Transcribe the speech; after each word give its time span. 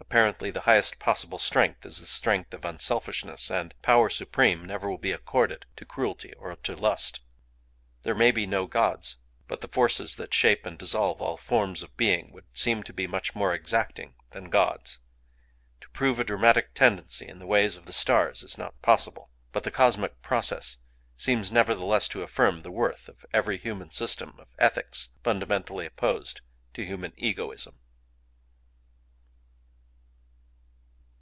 Apparently, 0.00 0.50
the 0.50 0.60
highest 0.60 0.98
possible 0.98 1.38
strength 1.38 1.84
is 1.86 1.98
the 1.98 2.06
strength 2.06 2.52
of 2.52 2.64
unselfishness; 2.66 3.50
and 3.50 3.74
power 3.80 4.10
supreme 4.10 4.64
never 4.66 4.88
will 4.88 4.98
be 4.98 5.10
accorded 5.12 5.64
to 5.76 5.86
cruelty 5.86 6.34
or 6.34 6.54
to 6.56 6.76
lust. 6.76 7.22
There 8.02 8.14
may 8.14 8.30
be 8.30 8.46
no 8.46 8.66
gods; 8.66 9.16
but 9.48 9.62
the 9.62 9.66
forces 9.66 10.16
that 10.16 10.34
shape 10.34 10.66
and 10.66 10.78
dissolve 10.78 11.22
all 11.22 11.38
forms 11.38 11.82
of 11.82 11.96
being 11.96 12.30
would 12.32 12.44
seem 12.52 12.82
to 12.82 12.92
be 12.92 13.06
much 13.06 13.34
more 13.34 13.54
exacting 13.54 14.14
than 14.30 14.50
gods. 14.50 14.98
To 15.80 15.88
prove 15.88 16.20
a 16.20 16.24
"dramatic 16.24 16.74
tendency" 16.74 17.26
in 17.26 17.38
the 17.38 17.46
ways 17.46 17.74
of 17.74 17.86
the 17.86 17.92
stars 17.92 18.42
is 18.44 18.58
not 18.58 18.80
possible; 18.82 19.30
but 19.52 19.64
the 19.64 19.70
cosmic 19.70 20.20
process 20.20 20.76
seems 21.16 21.50
nevertheless 21.50 22.08
to 22.10 22.22
affirm 22.22 22.60
the 22.60 22.70
worth 22.70 23.08
of 23.08 23.24
every 23.32 23.56
human 23.56 23.90
system 23.90 24.36
of 24.38 24.54
ethics 24.58 25.08
fundamentally 25.24 25.86
opposed 25.86 26.42
to 26.74 26.84
human 26.84 27.14
egoism. 27.16 27.80